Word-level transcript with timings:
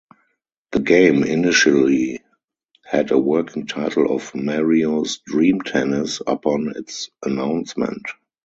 The 0.71 0.79
game 0.79 1.23
initially 1.23 2.21
had 2.83 3.11
a 3.11 3.19
working 3.19 3.67
title 3.67 4.11
of 4.15 4.33
"Mario's 4.33 5.19
Dream 5.27 5.61
Tennis" 5.61 6.23
upon 6.25 6.73
its 6.75 7.11
announcement. 7.23 8.07